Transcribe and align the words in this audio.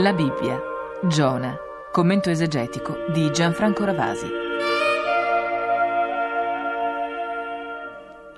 La 0.00 0.14
Bibbia, 0.14 0.58
Giona, 1.06 1.54
commento 1.92 2.30
esegetico 2.30 3.04
di 3.12 3.30
Gianfranco 3.30 3.84
Ravasi. 3.84 4.28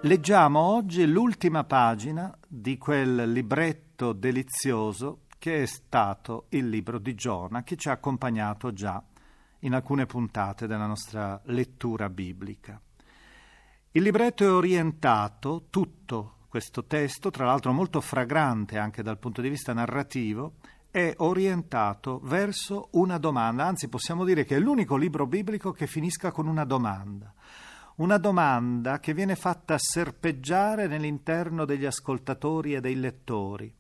Leggiamo 0.01 0.59
oggi 0.59 1.07
l'ultima 1.07 1.63
pagina 1.63 2.37
di 2.49 2.77
quel 2.79 3.31
libretto 3.31 4.13
delizioso 4.13 5.21
che 5.39 5.63
è 5.63 5.67
stato 5.67 6.47
il 6.49 6.69
libro 6.69 6.99
di 6.99 7.15
Giona, 7.15 7.63
che 7.63 7.77
ci 7.77 7.89
ha 7.89 7.93
accompagnato 7.93 8.73
già 8.73 9.01
in 9.61 9.75
alcune 9.75 10.07
puntate 10.07 10.67
della 10.67 10.87
nostra 10.87 11.41
lettura 11.45 12.09
biblica. 12.09 12.81
Il 13.93 14.03
libretto 14.03 14.43
è 14.43 14.51
orientato, 14.51 15.67
tutto 15.71 16.39
questo 16.49 16.87
testo, 16.87 17.31
tra 17.31 17.47
l'altro 17.47 17.73
molto 17.73 18.01
fragrante 18.01 18.79
anche 18.79 19.05
dal 19.05 19.19
punto 19.19 19.41
di 19.41 19.49
vista 19.49 19.73
narrativo, 19.73 20.55
è 20.93 21.15
orientato 21.17 22.21
verso 22.23 22.89
una 22.93 23.17
domanda, 23.17 23.65
anzi 23.65 23.89
possiamo 23.89 24.25
dire 24.25 24.45
che 24.45 24.57
è 24.57 24.61
l'unico 24.61 24.97
libro 24.97 25.27
biblico 25.27 25.73
che 25.73 25.87
finisca 25.87 26.31
con 26.31 26.47
una 26.47 26.65
domanda. 26.65 27.33
Una 27.97 28.19
domanda 28.19 29.01
che 29.01 29.15
viene 29.15 29.35
fatta 29.35 29.79
serpeggiare 29.79 30.87
nell'interno 30.87 31.65
degli 31.65 31.87
ascoltatori 31.87 32.75
e 32.75 32.81
dei 32.81 32.97
lettori. 32.97 33.75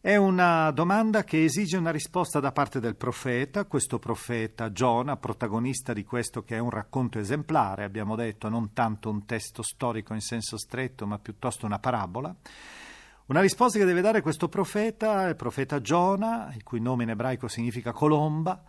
È 0.00 0.14
una 0.14 0.70
domanda 0.70 1.24
che 1.24 1.42
esige 1.42 1.76
una 1.76 1.90
risposta 1.90 2.38
da 2.38 2.52
parte 2.52 2.78
del 2.78 2.94
profeta, 2.94 3.64
questo 3.64 3.98
profeta 3.98 4.70
Giona, 4.70 5.16
protagonista 5.16 5.92
di 5.92 6.04
questo 6.04 6.44
che 6.44 6.54
è 6.54 6.58
un 6.60 6.70
racconto 6.70 7.18
esemplare, 7.18 7.82
abbiamo 7.82 8.14
detto, 8.14 8.48
non 8.48 8.72
tanto 8.72 9.10
un 9.10 9.26
testo 9.26 9.62
storico 9.62 10.14
in 10.14 10.20
senso 10.20 10.56
stretto, 10.56 11.08
ma 11.08 11.18
piuttosto 11.18 11.66
una 11.66 11.80
parabola. 11.80 12.34
Una 13.30 13.42
risposta 13.42 13.78
che 13.78 13.84
deve 13.84 14.00
dare 14.00 14.22
questo 14.22 14.48
profeta, 14.48 15.28
il 15.28 15.36
profeta 15.36 15.80
Giona, 15.80 16.52
il 16.52 16.64
cui 16.64 16.80
nome 16.80 17.04
in 17.04 17.10
ebraico 17.10 17.46
significa 17.46 17.92
colomba, 17.92 18.60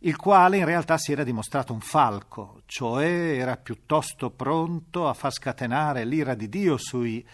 il 0.00 0.16
quale 0.16 0.56
in 0.56 0.64
realtà 0.64 0.98
si 0.98 1.12
era 1.12 1.22
dimostrato 1.22 1.72
un 1.72 1.78
falco, 1.78 2.62
cioè 2.66 3.06
era 3.38 3.56
piuttosto 3.56 4.30
pronto 4.30 5.06
a 5.06 5.14
far 5.14 5.32
scatenare 5.32 6.04
l'ira 6.04 6.34
di 6.34 6.48
Dio 6.48 6.76
sui 6.78 7.24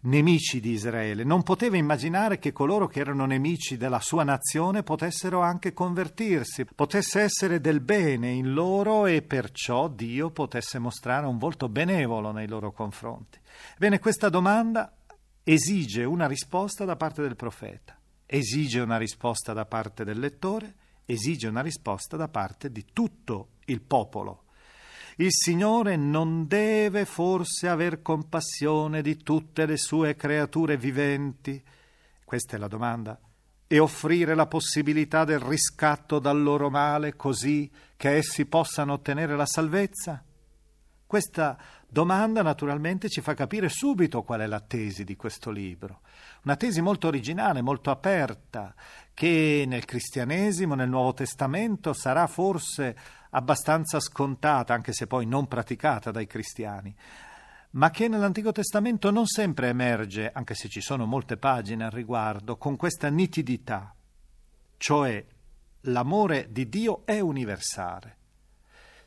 nemici 0.00 0.60
di 0.60 0.72
Israele. 0.72 1.24
Non 1.24 1.42
poteva 1.42 1.78
immaginare 1.78 2.38
che 2.38 2.52
coloro 2.52 2.88
che 2.88 3.00
erano 3.00 3.24
nemici 3.24 3.78
della 3.78 4.00
sua 4.00 4.22
nazione 4.22 4.82
potessero 4.82 5.40
anche 5.40 5.72
convertirsi, 5.72 6.66
potesse 6.66 7.22
essere 7.22 7.58
del 7.58 7.80
bene 7.80 8.28
in 8.28 8.52
loro 8.52 9.06
e 9.06 9.22
perciò 9.22 9.88
Dio 9.88 10.28
potesse 10.28 10.78
mostrare 10.78 11.24
un 11.24 11.38
volto 11.38 11.70
benevolo 11.70 12.32
nei 12.32 12.48
loro 12.48 12.70
confronti. 12.70 13.38
Bene, 13.78 13.98
questa 13.98 14.28
domanda 14.28 14.92
esige 15.50 16.04
una 16.04 16.26
risposta 16.26 16.84
da 16.84 16.96
parte 16.96 17.22
del 17.22 17.34
profeta, 17.34 17.98
esige 18.26 18.80
una 18.80 18.98
risposta 18.98 19.54
da 19.54 19.64
parte 19.64 20.04
del 20.04 20.18
lettore, 20.18 20.74
esige 21.06 21.48
una 21.48 21.62
risposta 21.62 22.18
da 22.18 22.28
parte 22.28 22.70
di 22.70 22.84
tutto 22.92 23.52
il 23.64 23.80
popolo. 23.80 24.42
Il 25.16 25.30
Signore 25.30 25.96
non 25.96 26.46
deve 26.46 27.06
forse 27.06 27.66
aver 27.66 28.02
compassione 28.02 29.00
di 29.00 29.16
tutte 29.16 29.64
le 29.64 29.78
sue 29.78 30.16
creature 30.16 30.76
viventi? 30.76 31.62
Questa 32.22 32.56
è 32.56 32.58
la 32.58 32.68
domanda. 32.68 33.18
E 33.66 33.78
offrire 33.78 34.34
la 34.34 34.46
possibilità 34.46 35.24
del 35.24 35.40
riscatto 35.40 36.18
dal 36.18 36.42
loro 36.42 36.68
male 36.68 37.16
così 37.16 37.70
che 37.96 38.16
essi 38.16 38.44
possano 38.44 38.92
ottenere 38.92 39.34
la 39.34 39.46
salvezza? 39.46 40.22
Questa 41.06 41.58
domanda 41.88 42.42
naturalmente 42.42 43.08
ci 43.08 43.20
fa 43.20 43.34
capire 43.34 43.68
subito 43.68 44.22
qual 44.22 44.40
è 44.40 44.46
la 44.46 44.60
tesi 44.60 45.04
di 45.04 45.16
questo 45.16 45.50
libro. 45.50 46.00
Una 46.44 46.56
tesi 46.56 46.80
molto 46.80 47.06
originale, 47.08 47.62
molto 47.62 47.90
aperta, 47.90 48.74
che 49.14 49.64
nel 49.66 49.84
cristianesimo, 49.84 50.74
nel 50.74 50.88
Nuovo 50.88 51.14
Testamento 51.14 51.92
sarà 51.92 52.26
forse 52.26 52.96
abbastanza 53.30 53.98
scontata, 54.00 54.74
anche 54.74 54.92
se 54.92 55.06
poi 55.06 55.26
non 55.26 55.48
praticata 55.48 56.10
dai 56.10 56.26
cristiani, 56.26 56.94
ma 57.70 57.90
che 57.90 58.08
nell'Antico 58.08 58.52
Testamento 58.52 59.10
non 59.10 59.26
sempre 59.26 59.68
emerge, 59.68 60.30
anche 60.32 60.54
se 60.54 60.68
ci 60.68 60.80
sono 60.80 61.06
molte 61.06 61.36
pagine 61.36 61.84
al 61.84 61.90
riguardo, 61.90 62.56
con 62.56 62.76
questa 62.76 63.08
nitidità, 63.08 63.94
cioè 64.76 65.24
l'amore 65.82 66.48
di 66.50 66.68
Dio 66.68 67.02
è 67.04 67.20
universale 67.20 68.16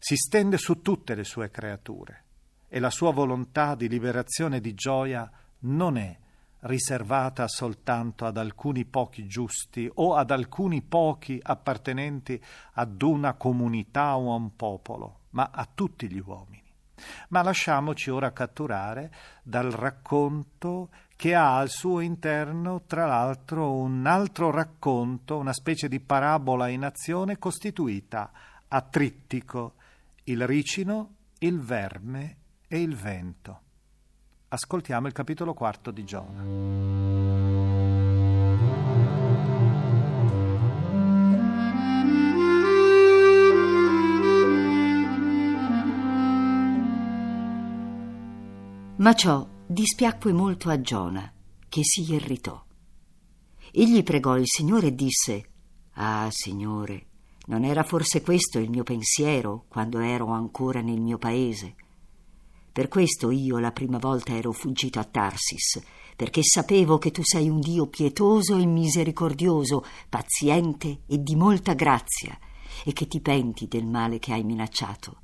si 0.04 0.16
stende 0.16 0.58
su 0.58 0.82
tutte 0.82 1.14
le 1.14 1.24
sue 1.24 1.52
creature 1.52 2.24
e 2.74 2.80
la 2.80 2.90
sua 2.90 3.12
volontà 3.12 3.76
di 3.76 3.90
liberazione 3.90 4.58
e 4.58 4.62
di 4.62 4.74
gioia 4.74 5.30
non 5.60 5.98
è 5.98 6.18
riservata 6.62 7.46
soltanto 7.50 8.26
ad 8.26 8.38
alcuni 8.38 8.86
pochi 8.86 9.28
giusti 9.28 9.92
o 9.96 10.16
ad 10.16 10.32
alcuni 10.32 10.82
pochi 10.82 11.38
appartenenti 11.42 12.42
ad 12.76 13.02
una 13.02 13.34
comunità 13.34 14.16
o 14.16 14.32
a 14.32 14.36
un 14.38 14.56
popolo, 14.56 15.20
ma 15.32 15.50
a 15.52 15.68
tutti 15.72 16.10
gli 16.10 16.24
uomini. 16.26 16.64
Ma 17.30 17.42
lasciamoci 17.42 18.10
ora 18.10 18.32
catturare 18.32 19.12
dal 19.44 19.72
racconto 19.72 20.92
che 21.18 21.36
ha 21.36 21.58
al 21.58 21.68
suo 21.68 22.00
interno, 22.00 22.84
tra 22.88 23.06
l'altro, 23.06 23.74
un 23.74 24.06
altro 24.06 24.50
racconto, 24.50 25.38
una 25.38 25.52
specie 25.52 25.90
di 25.90 26.00
parabola 26.00 26.70
in 26.70 26.86
azione 26.86 27.38
costituita 27.38 28.32
a 28.70 28.82
trittico 28.82 29.74
il 30.24 30.48
ricino, 30.48 31.16
il 31.40 31.60
verme 31.60 32.38
e 32.74 32.80
il 32.80 32.96
vento. 32.96 33.60
Ascoltiamo 34.48 35.06
il 35.06 35.12
capitolo 35.12 35.54
quarto 35.54 35.92
di 35.92 36.06
Giona. 36.06 36.42
Ma 48.96 49.14
ciò 49.16 49.46
dispiacque 49.68 50.32
molto 50.32 50.70
a 50.70 50.80
Giona, 50.80 51.30
che 51.68 51.82
si 51.84 52.10
irritò. 52.14 52.64
Egli 53.74 54.02
pregò 54.02 54.38
il 54.38 54.48
Signore 54.48 54.88
e 54.88 54.96
disse: 54.96 55.50
Ah, 55.96 56.30
Signore, 56.32 57.08
non 57.48 57.66
era 57.66 57.84
forse 57.84 58.22
questo 58.22 58.60
il 58.60 58.70
mio 58.70 58.84
pensiero 58.84 59.66
quando 59.68 60.00
ero 60.00 60.28
ancora 60.28 60.80
nel 60.80 61.02
mio 61.02 61.18
paese? 61.18 61.76
Per 62.72 62.88
questo 62.88 63.32
io 63.32 63.60
la 63.60 63.74
prima 63.74 63.98
volta 63.98 64.34
ero 64.34 64.54
fuggito 64.54 65.00
a 65.00 65.04
Tarsis, 65.04 65.82
perché 66.16 66.42
sapevo 66.42 66.98
che 67.00 67.12
tu 67.12 67.22
sei 67.22 67.50
un 67.50 67.60
Dio 67.60 67.88
pietoso 67.88 68.58
e 68.58 68.66
misericordioso, 68.66 69.84
paziente 70.08 71.02
e 71.06 71.22
di 71.22 71.36
molta 71.36 71.74
grazia, 71.74 72.38
e 72.86 72.94
che 72.94 73.08
ti 73.08 73.20
penti 73.20 73.68
del 73.68 73.86
male 73.86 74.20
che 74.20 74.32
hai 74.32 74.46
minacciato. 74.46 75.20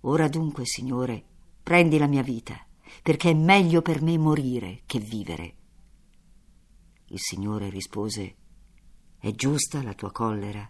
Ora 0.00 0.26
dunque, 0.26 0.66
Signore, 0.66 1.22
prendi 1.62 1.96
la 1.96 2.08
mia 2.08 2.22
vita, 2.22 2.58
perché 3.02 3.30
è 3.30 3.34
meglio 3.34 3.80
per 3.80 4.02
me 4.02 4.18
morire 4.18 4.82
che 4.84 4.98
vivere. 4.98 5.54
Il 7.06 7.20
Signore 7.20 7.68
rispose, 7.68 8.34
È 9.16 9.30
giusta 9.30 9.80
la 9.80 9.94
tua 9.94 10.10
collera? 10.10 10.68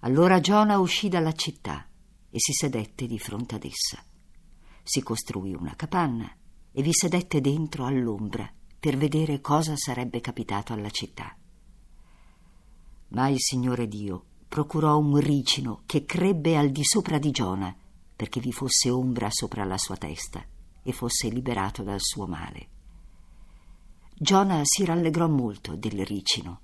Allora 0.00 0.38
Giona 0.40 0.78
uscì 0.78 1.08
dalla 1.08 1.32
città 1.32 1.88
e 2.30 2.38
si 2.38 2.52
sedette 2.52 3.06
di 3.06 3.18
fronte 3.18 3.54
ad 3.54 3.64
essa. 3.64 4.02
Si 4.82 5.02
costruì 5.02 5.54
una 5.54 5.74
capanna 5.74 6.30
e 6.72 6.82
vi 6.82 6.92
sedette 6.92 7.40
dentro 7.40 7.84
all'ombra 7.86 8.50
per 8.78 8.96
vedere 8.96 9.40
cosa 9.40 9.74
sarebbe 9.76 10.20
capitato 10.20 10.72
alla 10.72 10.90
città. 10.90 11.36
Ma 13.08 13.28
il 13.28 13.38
Signore 13.38 13.88
Dio 13.88 14.24
procurò 14.48 14.98
un 14.98 15.18
ricino 15.18 15.82
che 15.86 16.04
crebbe 16.04 16.56
al 16.56 16.70
di 16.70 16.84
sopra 16.84 17.18
di 17.18 17.30
Giona 17.30 17.74
perché 18.14 18.40
vi 18.40 18.52
fosse 18.52 18.90
ombra 18.90 19.28
sopra 19.30 19.64
la 19.64 19.78
sua 19.78 19.96
testa 19.96 20.44
e 20.82 20.92
fosse 20.92 21.28
liberato 21.28 21.82
dal 21.82 22.00
suo 22.00 22.26
male. 22.26 22.68
Giona 24.14 24.60
si 24.64 24.84
rallegrò 24.84 25.28
molto 25.28 25.76
del 25.76 26.04
ricino 26.04 26.60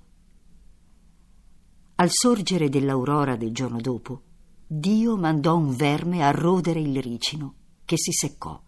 al 1.95 2.09
sorgere 2.11 2.69
dell'aurora 2.69 3.35
del 3.35 3.53
giorno 3.53 3.79
dopo, 3.79 4.21
Dio 4.75 5.15
mandò 5.17 5.55
un 5.55 5.75
verme 5.75 6.23
a 6.23 6.31
rodere 6.31 6.79
il 6.79 6.99
ricino, 6.99 7.53
che 7.85 7.95
si 7.95 8.11
seccò. 8.11 8.59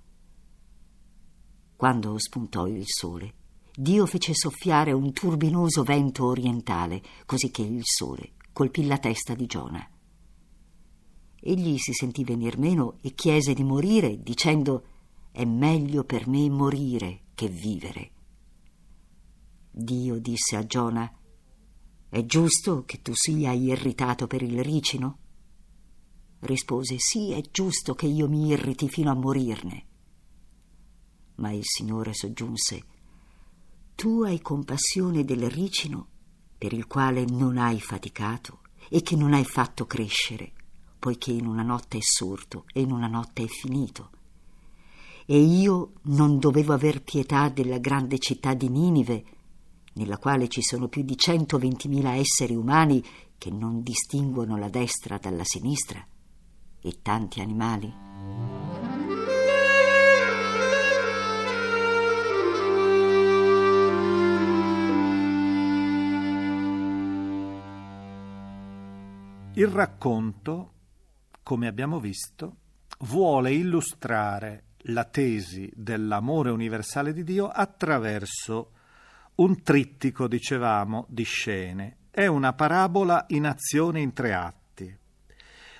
Quando 1.75 2.19
spuntò 2.19 2.67
il 2.67 2.83
sole, 2.85 3.33
Dio 3.75 4.05
fece 4.05 4.35
soffiare 4.35 4.91
un 4.91 5.11
turbinoso 5.13 5.81
vento 5.81 6.25
orientale, 6.25 7.01
così 7.25 7.49
che 7.49 7.63
il 7.63 7.81
sole 7.83 8.33
colpì 8.53 8.85
la 8.85 8.99
testa 8.99 9.33
di 9.33 9.47
Giona. 9.47 9.83
Egli 11.39 11.77
si 11.79 11.91
sentì 11.91 12.23
venir 12.23 12.59
meno 12.59 12.99
e 13.01 13.15
chiese 13.15 13.55
di 13.55 13.63
morire, 13.63 14.21
dicendo 14.21 14.85
È 15.31 15.43
meglio 15.43 16.03
per 16.03 16.27
me 16.27 16.47
morire 16.51 17.21
che 17.33 17.47
vivere. 17.47 18.11
Dio 19.71 20.19
disse 20.19 20.55
a 20.55 20.65
Giona 20.67 21.11
è 22.07 22.23
giusto 22.25 22.85
che 22.85 23.01
tu 23.01 23.11
sia 23.13 23.51
irritato 23.51 24.27
per 24.27 24.43
il 24.43 24.63
ricino? 24.63 25.17
Rispose 26.45 26.97
sì, 26.99 27.31
è 27.31 27.41
giusto 27.49 27.95
che 27.95 28.05
io 28.05 28.29
mi 28.29 28.49
irriti 28.49 28.87
fino 28.87 29.09
a 29.09 29.15
morirne. 29.15 29.85
Ma 31.37 31.51
il 31.51 31.63
Signore 31.63 32.13
soggiunse 32.13 32.83
Tu 33.95 34.21
hai 34.21 34.39
compassione 34.41 35.25
del 35.25 35.49
ricino 35.49 36.07
per 36.55 36.71
il 36.73 36.85
quale 36.85 37.25
non 37.25 37.57
hai 37.57 37.81
faticato 37.81 38.59
e 38.89 39.01
che 39.01 39.15
non 39.15 39.33
hai 39.33 39.43
fatto 39.43 39.87
crescere, 39.87 40.53
poiché 40.99 41.31
in 41.31 41.47
una 41.47 41.63
notte 41.63 41.97
è 41.97 42.01
sorto 42.01 42.65
e 42.71 42.81
in 42.81 42.91
una 42.91 43.07
notte 43.07 43.41
è 43.41 43.47
finito. 43.47 44.11
E 45.25 45.39
io 45.39 45.93
non 46.03 46.37
dovevo 46.37 46.73
aver 46.73 47.01
pietà 47.01 47.49
della 47.49 47.79
grande 47.79 48.19
città 48.19 48.53
di 48.53 48.69
Ninive, 48.69 49.25
nella 49.93 50.19
quale 50.19 50.47
ci 50.47 50.61
sono 50.61 50.89
più 50.89 51.01
di 51.01 51.15
120.000 51.15 52.05
esseri 52.19 52.53
umani 52.53 53.03
che 53.35 53.49
non 53.49 53.81
distinguono 53.81 54.57
la 54.57 54.69
destra 54.69 55.17
dalla 55.17 55.43
sinistra, 55.43 56.05
e 56.85 57.01
tanti 57.01 57.41
animali. 57.41 57.91
Il 69.53 69.67
racconto, 69.67 70.73
come 71.41 71.67
abbiamo 71.67 71.99
visto, 71.99 72.57
vuole 72.99 73.51
illustrare 73.51 74.65
la 74.89 75.05
tesi 75.05 75.71
dell'amore 75.73 76.51
universale 76.51 77.13
di 77.13 77.23
Dio 77.23 77.47
attraverso 77.47 78.71
un 79.35 79.63
trittico, 79.63 80.27
dicevamo, 80.27 81.05
di 81.09 81.23
scene. 81.23 81.97
È 82.11 82.27
una 82.27 82.53
parabola 82.53 83.25
in 83.29 83.47
azione 83.47 84.01
in 84.01 84.13
tre 84.13 84.33
atti. 84.35 84.64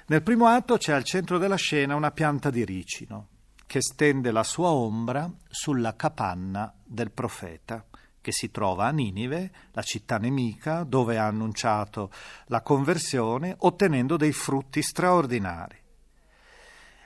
Nel 0.07 0.21
primo 0.21 0.45
atto 0.45 0.77
c'è 0.77 0.93
al 0.93 1.03
centro 1.03 1.39
della 1.39 1.55
scena 1.55 1.95
una 1.95 2.11
pianta 2.11 2.51
di 2.51 2.63
ricino 2.63 3.29
che 3.65 3.81
stende 3.81 4.29
la 4.29 4.43
sua 4.43 4.69
ombra 4.69 5.27
sulla 5.49 5.95
capanna 5.95 6.71
del 6.83 7.09
profeta 7.09 7.83
che 8.21 8.31
si 8.31 8.51
trova 8.51 8.85
a 8.85 8.91
Ninive, 8.91 9.51
la 9.71 9.81
città 9.81 10.17
nemica, 10.17 10.83
dove 10.83 11.17
ha 11.17 11.25
annunciato 11.25 12.11
la 12.47 12.61
conversione, 12.61 13.55
ottenendo 13.57 14.15
dei 14.15 14.31
frutti 14.31 14.83
straordinari. 14.83 15.77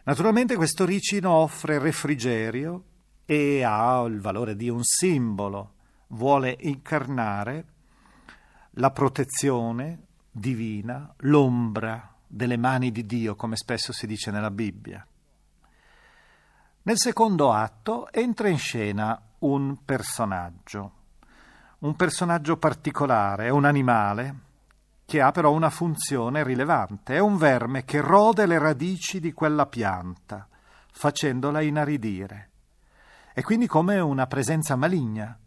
Naturalmente 0.04 0.58
questo 0.58 0.84
ricino 0.84 1.32
offre 1.32 1.80
refrigerio 1.80 2.84
e 3.26 3.64
ha 3.64 4.02
il 4.02 4.20
valore 4.20 4.58
di 4.58 4.68
un 4.70 4.84
simbolo, 4.84 5.76
vuole 6.08 6.58
incarnare 6.60 7.66
la 8.72 8.92
protezione 8.92 10.08
divina, 10.32 11.14
l'ombra 11.20 12.19
delle 12.32 12.58
mani 12.58 12.92
di 12.92 13.06
Dio, 13.06 13.36
come 13.36 13.56
spesso 13.56 13.92
si 13.92 14.06
dice 14.06 14.30
nella 14.30 14.52
Bibbia. 14.52 15.06
Nel 16.84 16.98
secondo 16.98 17.52
atto 17.52 18.12
entra 18.12 18.48
in 18.48 18.58
scena 18.60 19.20
un 19.40 19.84
personaggio, 19.84 20.92
un 21.80 21.96
personaggio 21.96 22.58
particolare, 22.58 23.48
è 23.48 23.50
un 23.50 23.66
animale 23.66 24.36
che 25.06 25.22
ha 25.22 25.32
però 25.32 25.52
una 25.52 25.72
funzione 25.72 26.44
rilevante, 26.44 27.16
è 27.16 27.20
un 27.20 27.38
verme 27.38 27.84
che 27.84 28.00
rode 28.00 28.46
le 28.46 28.60
radici 28.60 29.20
di 29.20 29.34
quella 29.34 29.66
pianta, 29.66 30.48
facendola 30.92 31.62
inaridire. 31.62 32.50
È 33.34 33.42
quindi 33.42 33.66
come 33.66 34.00
una 34.00 34.28
presenza 34.28 34.76
maligna 34.76 35.38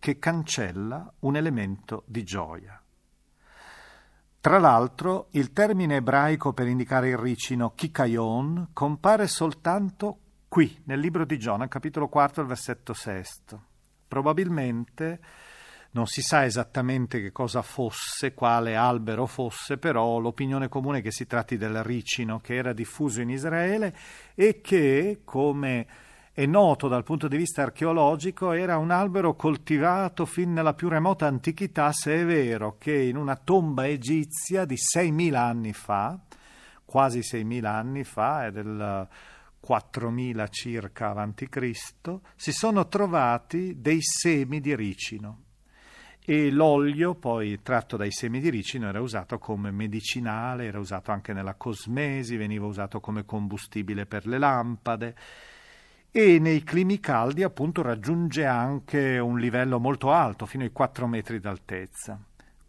che 0.00 0.18
cancella 0.18 1.12
un 1.20 1.36
elemento 1.36 2.02
di 2.06 2.24
gioia. 2.24 2.83
Tra 4.44 4.58
l'altro, 4.58 5.28
il 5.30 5.54
termine 5.54 5.96
ebraico 5.96 6.52
per 6.52 6.66
indicare 6.66 7.08
il 7.08 7.16
ricino 7.16 7.72
kikayon 7.74 8.72
compare 8.74 9.26
soltanto 9.26 10.18
qui, 10.48 10.82
nel 10.84 11.00
libro 11.00 11.24
di 11.24 11.38
Giona, 11.38 11.66
capitolo 11.66 12.08
4, 12.08 12.44
versetto 12.44 12.92
6. 12.92 13.22
Probabilmente 14.06 15.18
non 15.92 16.06
si 16.06 16.20
sa 16.20 16.44
esattamente 16.44 17.22
che 17.22 17.32
cosa 17.32 17.62
fosse, 17.62 18.34
quale 18.34 18.76
albero 18.76 19.24
fosse, 19.24 19.78
però 19.78 20.18
l'opinione 20.18 20.68
comune 20.68 20.98
è 20.98 21.02
che 21.02 21.10
si 21.10 21.26
tratti 21.26 21.56
del 21.56 21.82
ricino 21.82 22.38
che 22.38 22.54
era 22.54 22.74
diffuso 22.74 23.22
in 23.22 23.30
Israele 23.30 23.96
e 24.34 24.60
che, 24.60 25.22
come 25.24 25.86
è 26.36 26.46
noto 26.46 26.88
dal 26.88 27.04
punto 27.04 27.28
di 27.28 27.36
vista 27.36 27.62
archeologico, 27.62 28.50
era 28.50 28.76
un 28.76 28.90
albero 28.90 29.36
coltivato 29.36 30.26
fin 30.26 30.52
nella 30.52 30.74
più 30.74 30.88
remota 30.88 31.28
antichità, 31.28 31.92
se 31.92 32.22
è 32.22 32.24
vero 32.24 32.74
che 32.76 32.92
in 32.92 33.16
una 33.16 33.36
tomba 33.36 33.86
egizia 33.86 34.64
di 34.64 34.74
6.000 34.74 35.34
anni 35.36 35.72
fa, 35.72 36.18
quasi 36.84 37.20
6.000 37.20 37.64
anni 37.66 38.02
fa, 38.02 38.46
è 38.46 38.50
del 38.50 39.08
4.000 39.64 40.46
circa 40.50 41.10
avanti 41.10 41.48
Cristo, 41.48 42.22
si 42.34 42.50
sono 42.50 42.88
trovati 42.88 43.80
dei 43.80 44.02
semi 44.02 44.58
di 44.58 44.74
ricino. 44.74 45.42
E 46.18 46.50
l'olio 46.50 47.14
poi 47.14 47.62
tratto 47.62 47.96
dai 47.96 48.10
semi 48.10 48.40
di 48.40 48.50
ricino 48.50 48.88
era 48.88 49.00
usato 49.00 49.38
come 49.38 49.70
medicinale, 49.70 50.64
era 50.64 50.80
usato 50.80 51.12
anche 51.12 51.32
nella 51.32 51.54
cosmesi, 51.54 52.36
veniva 52.36 52.66
usato 52.66 52.98
come 52.98 53.24
combustibile 53.24 54.04
per 54.06 54.26
le 54.26 54.38
lampade 54.38 55.14
e 56.16 56.38
nei 56.38 56.62
climi 56.62 57.00
caldi 57.00 57.42
appunto 57.42 57.82
raggiunge 57.82 58.46
anche 58.46 59.18
un 59.18 59.36
livello 59.36 59.80
molto 59.80 60.12
alto, 60.12 60.46
fino 60.46 60.62
ai 60.62 60.70
4 60.70 61.08
metri 61.08 61.40
d'altezza. 61.40 62.16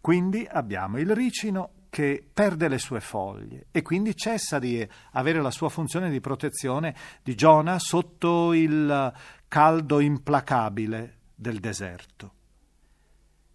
Quindi 0.01 0.47
abbiamo 0.50 0.97
il 0.97 1.13
ricino 1.13 1.69
che 1.92 2.25
perde 2.33 2.68
le 2.68 2.80
sue 2.80 3.01
foglie 3.01 3.68
e 3.69 3.83
quindi 3.83 4.15
cessa 4.15 4.57
di 4.57 4.83
avere 5.12 5.44
la 5.44 5.51
sua 5.51 5.69
funzione 5.69 6.09
di 6.09 6.19
protezione 6.21 6.95
di 7.21 7.36
Giona 7.36 7.77
sotto 7.77 8.51
il 8.51 9.13
caldo 9.47 10.00
implacabile 10.00 11.18
del 11.36 11.59
deserto. 11.59 12.33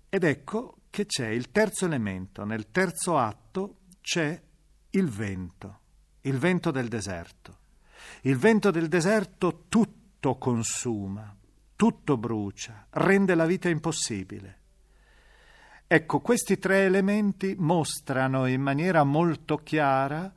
Ed 0.08 0.22
ecco 0.22 0.76
che 0.88 1.06
c'è 1.06 1.26
il 1.26 1.50
terzo 1.50 1.87
elemento, 1.87 2.44
nel 2.44 2.70
terzo 2.70 3.19
atto 3.19 3.78
c'è 4.00 4.40
il 4.90 5.08
vento, 5.08 5.81
il 6.20 6.38
vento 6.38 6.70
del 6.70 6.87
deserto. 6.87 7.59
Il 8.23 8.37
vento 8.37 8.70
del 8.70 8.88
deserto 8.88 9.64
tutto 9.69 10.37
consuma, 10.37 11.35
tutto 11.76 12.17
brucia, 12.17 12.87
rende 12.91 13.35
la 13.35 13.47
vita 13.47 13.69
impossibile. 13.69 14.58
Ecco, 15.87 16.20
questi 16.20 16.58
tre 16.58 16.85
elementi 16.85 17.57
mostrano 17.59 18.47
in 18.47 18.61
maniera 18.61 19.02
molto 19.02 19.57
chiara 19.57 20.33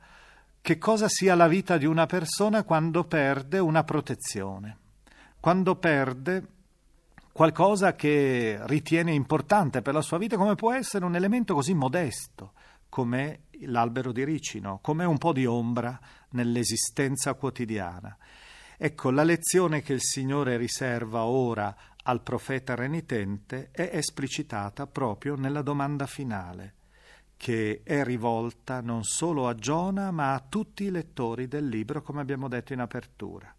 che 0.60 0.78
cosa 0.78 1.08
sia 1.08 1.34
la 1.34 1.46
vita 1.46 1.76
di 1.76 1.84
una 1.84 2.06
persona 2.06 2.64
quando 2.64 3.04
perde 3.04 3.58
una 3.58 3.84
protezione, 3.84 4.78
quando 5.38 5.76
perde 5.76 6.46
qualcosa 7.30 7.94
che 7.94 8.58
ritiene 8.62 9.12
importante 9.12 9.82
per 9.82 9.92
la 9.92 10.00
sua 10.00 10.18
vita, 10.18 10.36
come 10.36 10.54
può 10.54 10.72
essere 10.72 11.04
un 11.04 11.14
elemento 11.14 11.54
così 11.54 11.74
modesto 11.74 12.52
come 12.94 13.46
l'albero 13.62 14.12
di 14.12 14.22
ricino, 14.22 14.78
come 14.80 15.04
un 15.04 15.18
po' 15.18 15.32
di 15.32 15.46
ombra 15.46 15.98
nell'esistenza 16.28 17.34
quotidiana. 17.34 18.16
Ecco, 18.76 19.10
la 19.10 19.24
lezione 19.24 19.82
che 19.82 19.94
il 19.94 20.00
Signore 20.00 20.56
riserva 20.56 21.24
ora 21.24 21.74
al 22.04 22.22
profeta 22.22 22.76
renitente 22.76 23.70
è 23.72 23.90
esplicitata 23.94 24.86
proprio 24.86 25.34
nella 25.34 25.62
domanda 25.62 26.06
finale, 26.06 26.74
che 27.36 27.80
è 27.82 28.04
rivolta 28.04 28.80
non 28.80 29.02
solo 29.02 29.48
a 29.48 29.56
Giona, 29.56 30.12
ma 30.12 30.32
a 30.32 30.46
tutti 30.48 30.84
i 30.84 30.92
lettori 30.92 31.48
del 31.48 31.66
libro, 31.66 32.00
come 32.00 32.20
abbiamo 32.20 32.46
detto 32.46 32.74
in 32.74 32.78
apertura. 32.78 33.52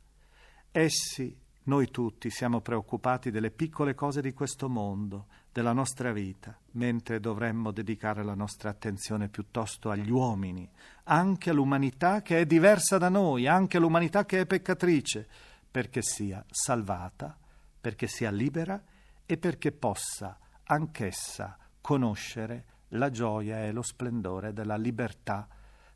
Essi 0.72 1.38
noi 1.66 1.90
tutti 1.90 2.30
siamo 2.30 2.62
preoccupati 2.62 3.32
delle 3.32 3.50
piccole 3.50 3.96
cose 3.96 4.22
di 4.22 4.34
questo 4.34 4.70
mondo, 4.70 5.28
della 5.52 5.74
nostra 5.74 6.12
vita, 6.12 6.56
mentre 6.74 7.20
dovremmo 7.20 7.72
dedicare 7.72 8.24
la 8.24 8.36
nostra 8.36 8.70
attenzione 8.70 9.30
piuttosto 9.30 9.90
agli 9.90 10.12
uomini, 10.12 10.70
anche 11.06 11.50
all'umanità 11.50 12.22
che 12.22 12.42
è 12.42 12.46
diversa 12.46 13.00
da 13.00 13.10
noi, 13.10 13.48
anche 13.48 13.78
all'umanità 13.78 14.26
che 14.26 14.42
è 14.42 14.46
peccatrice, 14.46 15.28
perché 15.72 16.02
sia 16.04 16.46
salvata, 16.50 17.36
perché 17.82 18.06
sia 18.06 18.30
libera 18.30 18.80
e 19.26 19.38
perché 19.38 19.72
possa 19.72 20.38
anch'essa 20.66 21.58
conoscere 21.82 22.66
la 22.90 23.10
gioia 23.10 23.64
e 23.66 23.72
lo 23.72 23.82
splendore 23.82 24.54
della 24.54 24.78
libertà, 24.78 25.48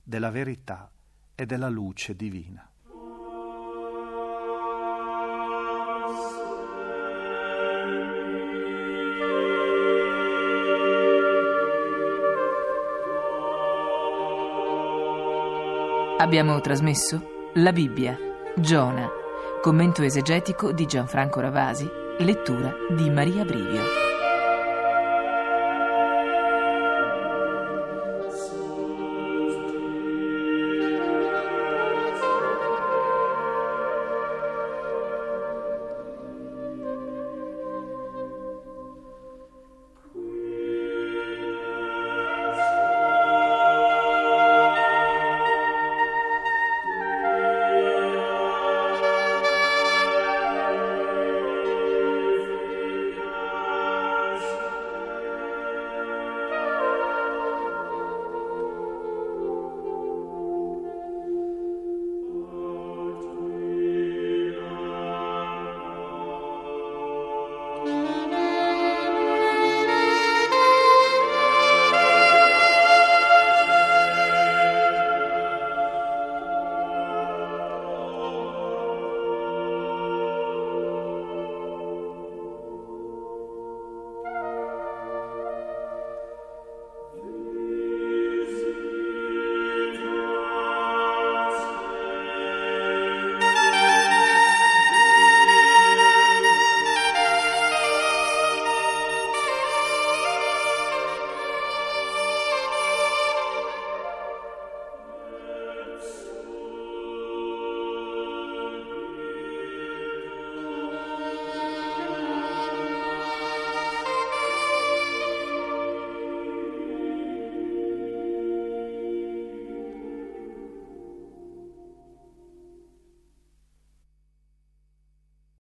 della 0.01 0.31
verità 0.31 0.89
e 1.35 1.45
della 1.45 1.69
luce 1.69 2.15
divina. 2.15 2.68
Abbiamo 16.21 16.59
trasmesso 16.59 17.49
La 17.53 17.71
Bibbia, 17.71 18.17
Giona, 18.57 19.09
commento 19.61 20.03
esegetico 20.03 20.73
di 20.73 20.85
Gianfranco 20.85 21.39
Ravasi, 21.39 21.89
lettura 22.17 22.73
di 22.89 23.09
Maria 23.09 23.45
Brivio. 23.45 24.08